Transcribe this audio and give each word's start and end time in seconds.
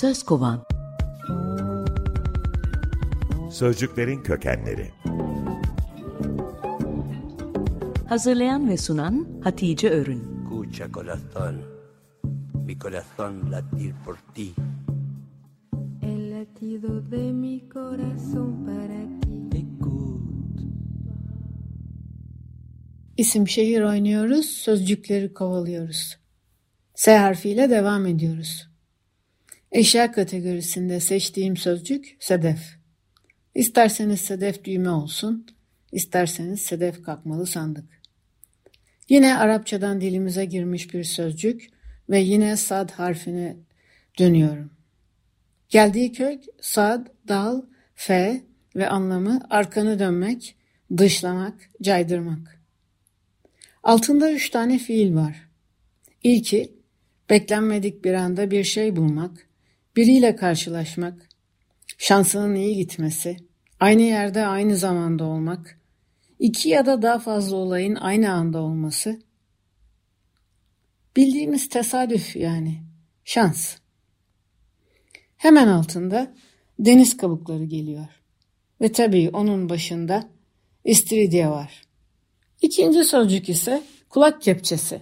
Söz 0.00 0.22
kovan 0.22 0.64
Sözcüklerin 3.50 4.22
kökenleri 4.22 4.90
Hazırlayan 8.08 8.68
ve 8.68 8.76
sunan 8.76 9.26
Hatice 9.44 9.90
Örün 9.90 10.36
Escucha 10.42 10.88
corazón, 10.92 11.62
mi 12.66 12.78
corazón 12.78 13.50
latir 13.50 13.94
por 14.04 14.16
ti. 14.34 14.54
El 16.02 16.30
latido 16.30 17.10
de 17.10 17.32
mi 17.32 17.68
corazón 17.68 18.66
para 18.66 19.20
ti. 19.20 19.66
İsim 23.16 23.48
şehir 23.48 23.82
oynuyoruz, 23.82 24.46
sözcükleri 24.46 25.34
kovalıyoruz. 25.34 26.18
S 26.94 27.18
harfiyle 27.18 27.70
devam 27.70 28.06
ediyoruz. 28.06 28.75
Eşya 29.72 30.12
kategorisinde 30.12 31.00
seçtiğim 31.00 31.56
sözcük 31.56 32.16
sedef. 32.20 32.76
İsterseniz 33.54 34.20
sedef 34.20 34.64
düğme 34.64 34.90
olsun, 34.90 35.46
isterseniz 35.92 36.60
sedef 36.60 37.02
kalkmalı 37.02 37.46
sandık. 37.46 37.84
Yine 39.08 39.38
Arapçadan 39.38 40.00
dilimize 40.00 40.44
girmiş 40.44 40.94
bir 40.94 41.04
sözcük 41.04 41.66
ve 42.10 42.20
yine 42.20 42.56
sad 42.56 42.90
harfine 42.90 43.56
dönüyorum. 44.18 44.70
Geldiği 45.68 46.12
kök 46.12 46.44
sad, 46.60 47.06
dal, 47.28 47.62
f 47.94 48.40
ve 48.76 48.88
anlamı 48.88 49.40
arkanı 49.50 49.98
dönmek, 49.98 50.56
dışlamak, 50.96 51.70
caydırmak. 51.82 52.60
Altında 53.82 54.32
üç 54.32 54.50
tane 54.50 54.78
fiil 54.78 55.14
var. 55.14 55.48
İlki, 56.22 56.72
beklenmedik 57.30 58.04
bir 58.04 58.14
anda 58.14 58.50
bir 58.50 58.64
şey 58.64 58.96
bulmak, 58.96 59.46
biriyle 59.96 60.36
karşılaşmak, 60.36 61.28
şansının 61.98 62.54
iyi 62.54 62.76
gitmesi, 62.76 63.36
aynı 63.80 64.02
yerde 64.02 64.46
aynı 64.46 64.76
zamanda 64.76 65.24
olmak, 65.24 65.80
iki 66.38 66.68
ya 66.68 66.86
da 66.86 67.02
daha 67.02 67.18
fazla 67.18 67.56
olayın 67.56 67.94
aynı 67.94 68.32
anda 68.32 68.62
olması, 68.62 69.20
bildiğimiz 71.16 71.68
tesadüf 71.68 72.36
yani, 72.36 72.82
şans. 73.24 73.76
Hemen 75.36 75.68
altında 75.68 76.34
deniz 76.78 77.16
kabukları 77.16 77.64
geliyor. 77.64 78.06
Ve 78.80 78.92
tabii 78.92 79.30
onun 79.32 79.68
başında 79.68 80.28
istiridye 80.84 81.48
var. 81.48 81.82
İkinci 82.62 83.04
sözcük 83.04 83.48
ise 83.48 83.82
kulak 84.08 84.42
kepçesi. 84.42 85.00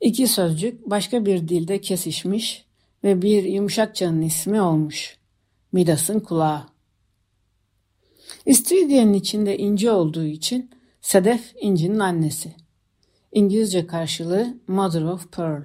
İki 0.00 0.26
sözcük 0.26 0.90
başka 0.90 1.26
bir 1.26 1.48
dilde 1.48 1.80
kesişmiş 1.80 2.67
ve 3.04 3.22
bir 3.22 3.44
yumuşakçanın 3.44 4.22
ismi 4.22 4.60
olmuş. 4.60 5.18
Midas'ın 5.72 6.20
kulağı. 6.20 6.66
İstiridyenin 8.46 9.12
içinde 9.12 9.58
inci 9.58 9.90
olduğu 9.90 10.26
için 10.26 10.70
sedef 11.00 11.54
incinin 11.60 11.98
annesi. 11.98 12.54
İngilizce 13.32 13.86
karşılığı 13.86 14.54
Mother 14.66 15.02
of 15.02 15.32
Pearl. 15.32 15.64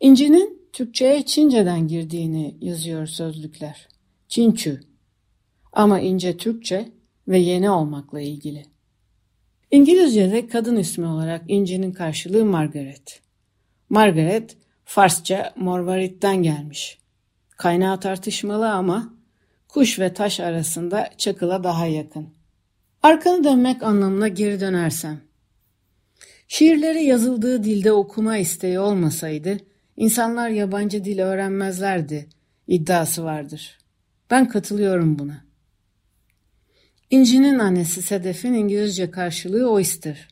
İncinin 0.00 0.68
Türkçe'ye 0.72 1.26
Çince'den 1.26 1.88
girdiğini 1.88 2.56
yazıyor 2.60 3.06
sözlükler. 3.06 3.88
Çinçü. 4.28 4.80
Ama 5.72 6.00
ince 6.00 6.36
Türkçe 6.36 6.88
ve 7.28 7.38
yeni 7.38 7.70
olmakla 7.70 8.20
ilgili. 8.20 8.64
İngilizce'de 9.70 10.46
kadın 10.46 10.76
ismi 10.76 11.06
olarak 11.06 11.44
incinin 11.48 11.92
karşılığı 11.92 12.44
Margaret. 12.44 13.20
Margaret, 13.88 14.56
Farsça 14.84 15.52
Morvarit'ten 15.56 16.42
gelmiş. 16.42 16.98
Kaynağı 17.56 18.00
tartışmalı 18.00 18.72
ama 18.72 19.14
kuş 19.68 19.98
ve 19.98 20.14
taş 20.14 20.40
arasında 20.40 21.10
çakıla 21.18 21.64
daha 21.64 21.86
yakın. 21.86 22.28
Arkanı 23.02 23.44
dönmek 23.44 23.82
anlamına 23.82 24.28
geri 24.28 24.60
dönersem. 24.60 25.20
Şiirleri 26.48 27.04
yazıldığı 27.04 27.64
dilde 27.64 27.92
okuma 27.92 28.36
isteği 28.36 28.78
olmasaydı, 28.78 29.56
insanlar 29.96 30.48
yabancı 30.48 31.04
dil 31.04 31.18
öğrenmezlerdi 31.18 32.28
iddiası 32.66 33.24
vardır. 33.24 33.78
Ben 34.30 34.48
katılıyorum 34.48 35.18
buna. 35.18 35.44
İncinin 37.10 37.58
annesi 37.58 38.02
Sedef'in 38.02 38.54
İngilizce 38.54 39.10
karşılığı 39.10 39.70
oyster. 39.70 40.28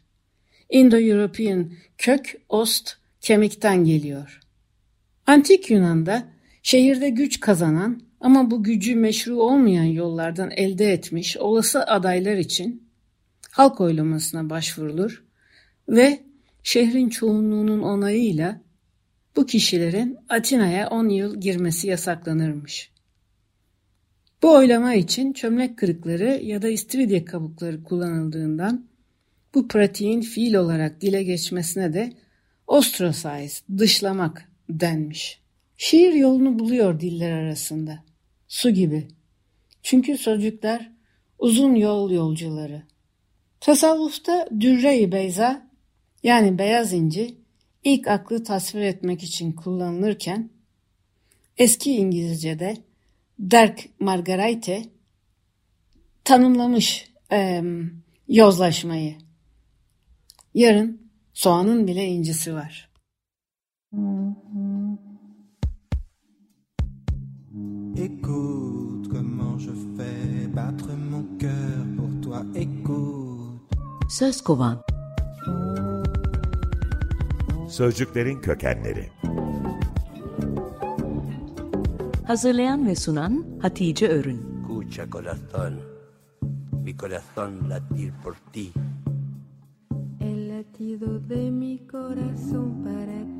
Indo-European 0.71 1.73
kök 1.99 2.41
ost 2.49 2.97
kemikten 3.21 3.85
geliyor. 3.85 4.41
Antik 5.27 5.71
Yunan'da 5.71 6.29
şehirde 6.63 7.11
güç 7.11 7.41
kazanan 7.41 8.03
ama 8.21 8.51
bu 8.51 8.63
gücü 8.63 8.97
meşru 8.97 9.43
olmayan 9.43 9.85
yollardan 9.85 10.51
elde 10.51 10.93
etmiş 10.93 11.37
olası 11.37 11.87
adaylar 11.87 12.37
için 12.37 12.91
halk 13.51 13.81
oylamasına 13.81 14.51
başvurulur 14.51 15.25
ve 15.89 16.21
şehrin 16.63 17.09
çoğunluğunun 17.09 17.83
onayıyla 17.83 18.61
bu 19.37 19.47
kişilerin 19.47 20.17
Atina'ya 20.29 20.89
10 20.89 21.09
yıl 21.09 21.41
girmesi 21.41 21.89
yasaklanırmış. 21.89 22.91
Bu 24.43 24.55
oylama 24.55 24.95
için 24.95 25.33
çömlek 25.33 25.79
kırıkları 25.79 26.41
ya 26.45 26.63
da 26.63 26.69
istiridye 26.69 27.25
kabukları 27.25 27.85
kullanıldığından 27.85 28.87
bu 29.55 29.69
pratiğin 29.69 30.21
fiil 30.21 30.55
olarak 30.55 31.01
dile 31.01 31.23
geçmesine 31.23 31.93
de 31.93 32.13
ostracise, 32.71 33.63
dışlamak 33.79 34.49
denmiş. 34.69 35.41
Şiir 35.77 36.13
yolunu 36.13 36.59
buluyor 36.59 37.01
diller 37.01 37.31
arasında. 37.31 38.05
Su 38.49 38.71
gibi. 38.71 39.09
Çünkü 39.83 40.19
sözcükler 40.19 40.93
uzun 41.39 41.75
yol 41.75 42.11
yolcuları. 42.11 42.83
Tasavvufta 43.61 44.49
dürre-i 44.61 45.13
beyza 45.13 45.71
yani 46.23 46.59
beyaz 46.59 46.93
inci 46.93 47.35
ilk 47.85 48.09
aklı 48.09 48.45
tasvir 48.45 48.81
etmek 48.81 49.23
için 49.23 49.53
kullanılırken 49.53 50.51
eski 51.59 51.93
İngilizce'de 51.97 52.77
Dirk 53.51 54.01
Margarite 54.01 54.85
tanımlamış 56.25 57.11
e, 57.33 57.63
yozlaşmayı. 58.29 59.17
Yarın 60.55 61.00
soğanın 61.41 61.87
bile 61.87 62.07
incisi 62.07 62.55
var. 62.55 62.91
Écoute 67.97 69.09
comment 69.11 69.59
je 69.59 69.71
fais 69.97 70.57
battre 70.57 70.97
mon 71.11 71.25
cœur 71.39 71.97
pour 71.97 72.23
toi. 72.23 72.43
Écoute. 72.55 73.61
Söz 74.09 74.41
kovan 74.41 74.83
Sözcüklerin 77.69 78.41
kökenleri 78.41 79.09
Hazırlayan 82.27 82.87
ve 82.87 82.95
sunan 82.95 83.45
Hatice 83.63 84.09
Örün 84.09 84.51
Escucha 84.63 85.11
corazón, 85.11 85.75
mi 86.85 86.97
corazón 86.97 87.71
latir 87.71 88.13
por 88.25 88.35
ti. 88.53 88.73
Latido 90.81 91.19
de 91.19 91.51
mi 91.51 91.79
corazón 91.81 92.83
para 92.83 93.39
ti. 93.39 93.40